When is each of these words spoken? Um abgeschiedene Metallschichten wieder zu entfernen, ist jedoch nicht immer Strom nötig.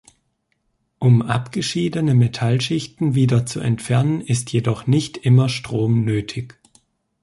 Um 0.97 1.21
abgeschiedene 1.21 2.15
Metallschichten 2.15 3.13
wieder 3.13 3.45
zu 3.45 3.59
entfernen, 3.59 4.21
ist 4.21 4.51
jedoch 4.51 4.87
nicht 4.87 5.15
immer 5.17 5.47
Strom 5.47 6.03
nötig. 6.03 6.57